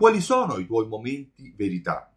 [0.00, 2.10] quali sono i tuoi momenti verità?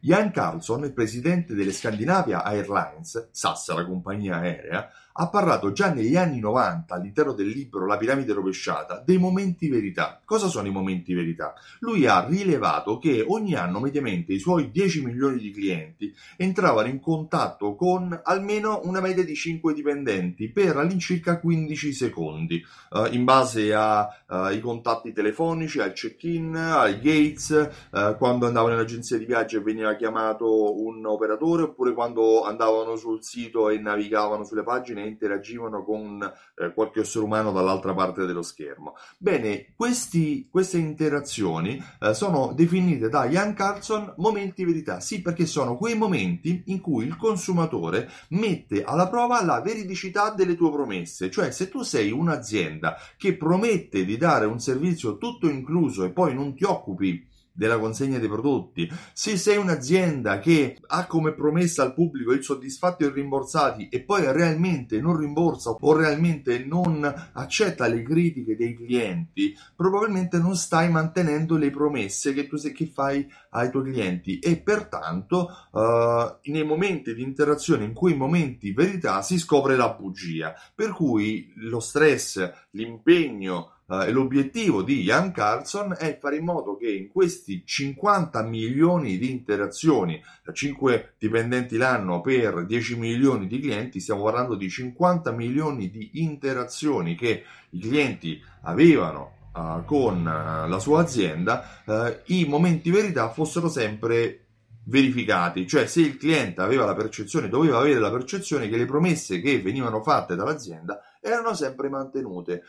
[0.00, 6.16] Jan Carlson, il presidente delle Scandinavia Airlines, SAS, la compagnia aerea, ha parlato già negli
[6.16, 10.20] anni 90 all'interno del libro La piramide rovesciata dei momenti verità.
[10.24, 11.54] Cosa sono i momenti verità?
[11.80, 17.00] Lui ha rilevato che ogni anno mediamente i suoi 10 milioni di clienti entravano in
[17.00, 23.74] contatto con almeno una media di 5 dipendenti per all'incirca 15 secondi, eh, in base
[23.74, 29.56] ai uh, contatti telefonici, al check-in, ai gates, uh, quando andavano in agenzia di viaggio
[29.56, 35.84] e veniva chiamato un operatore oppure quando andavano sul sito e navigavano sulle pagine interagivano
[35.84, 36.20] con
[36.56, 38.94] eh, qualche essere umano dall'altra parte dello schermo.
[39.18, 45.76] Bene, questi, queste interazioni eh, sono definite da Ian Carlson momenti verità, sì perché sono
[45.76, 51.50] quei momenti in cui il consumatore mette alla prova la veridicità delle tue promesse, cioè
[51.50, 56.54] se tu sei un'azienda che promette di dare un servizio tutto incluso e poi non
[56.54, 62.32] ti occupi della consegna dei prodotti, se sei un'azienda che ha come promessa al pubblico
[62.32, 68.56] il soddisfatto e rimborsati e poi realmente non rimborsa o realmente non accetta le critiche
[68.56, 74.38] dei clienti, probabilmente non stai mantenendo le promesse che tu che fai ai tuoi clienti.
[74.38, 80.54] E pertanto uh, nei momenti di interazione, in quei momenti verità si scopre la bugia,
[80.74, 86.90] per cui lo stress, l'impegno, Uh, l'obiettivo di Ian Carlson è fare in modo che
[86.90, 90.20] in questi 50 milioni di interazioni,
[90.52, 97.14] 5 dipendenti l'anno per 10 milioni di clienti, stiamo parlando di 50 milioni di interazioni
[97.14, 101.82] che i clienti avevano uh, con uh, la sua azienda,
[102.26, 104.46] i momenti verità fossero sempre
[104.86, 109.40] verificati, cioè se il cliente aveva la percezione, doveva avere la percezione che le promesse
[109.40, 112.62] che venivano fatte dall'azienda erano sempre mantenute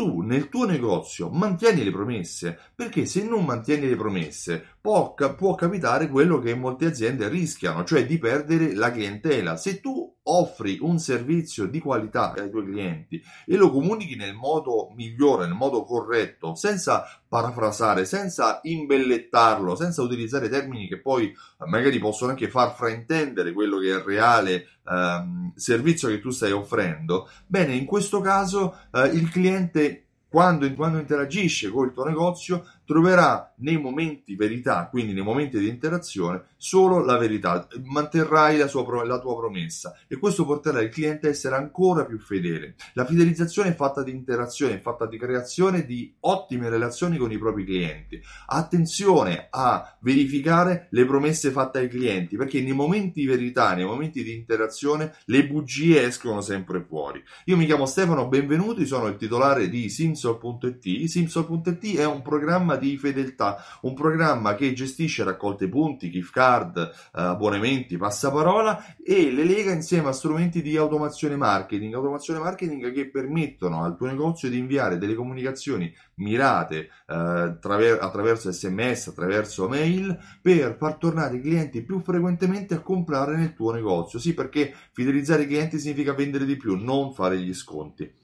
[0.00, 5.54] tu nel tuo negozio mantieni le promesse, perché se non mantieni le promesse può, può,
[5.54, 9.58] capitare quello che molte aziende rischiano, cioè di perdere la clientela.
[9.58, 9.99] Se tu
[10.30, 15.54] offri un servizio di qualità ai tuoi clienti e lo comunichi nel modo migliore, nel
[15.54, 21.32] modo corretto, senza parafrasare, senza imbellettarlo, senza utilizzare termini che poi
[21.66, 26.52] magari possono anche far fraintendere quello che è il reale ehm, servizio che tu stai
[26.52, 32.64] offrendo, bene, in questo caso eh, il cliente quando, quando interagisce con il tuo negozio
[32.90, 39.04] troverà nei momenti verità, quindi nei momenti di interazione, solo la verità, manterrai la, sua,
[39.04, 42.74] la tua promessa e questo porterà il cliente a essere ancora più fedele.
[42.94, 47.38] La fidelizzazione è fatta di interazione, è fatta di creazione di ottime relazioni con i
[47.38, 48.20] propri clienti.
[48.46, 54.24] Attenzione a verificare le promesse fatte ai clienti, perché nei momenti di verità, nei momenti
[54.24, 57.22] di interazione, le bugie escono sempre fuori.
[57.44, 61.04] Io mi chiamo Stefano, benvenuti, sono il titolare di Simsol.it.
[61.04, 66.90] Simsol.it è un programma di fedeltà, un programma che gestisce raccolte punti, gift card, eh,
[67.12, 73.84] abbonamenti, passaparola e le lega insieme a strumenti di automazione marketing, automazione marketing che permettono
[73.84, 80.76] al tuo negozio di inviare delle comunicazioni mirate eh, traver- attraverso sms, attraverso mail per
[80.78, 84.18] far tornare i clienti più frequentemente a comprare nel tuo negozio.
[84.18, 88.19] Sì, perché fidelizzare i clienti significa vendere di più, non fare gli sconti.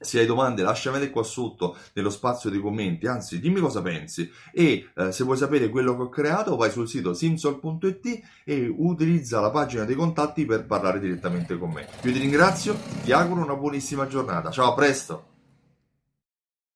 [0.00, 4.90] Se hai domande lasciamele qua sotto nello spazio dei commenti, anzi dimmi cosa pensi e
[4.94, 9.50] eh, se vuoi sapere quello che ho creato vai sul sito simsol.it e utilizza la
[9.50, 11.88] pagina dei contatti per parlare direttamente con me.
[12.02, 15.27] Io ti ringrazio, ti auguro una buonissima giornata, ciao a presto!